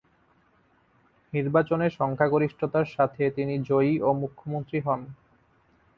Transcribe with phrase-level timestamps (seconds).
[1.33, 5.01] নির্বাচনে সংখ্যাগরিষ্ঠতার সাথে তিনি জয়ী ও মুখ্যমন্ত্রী হন।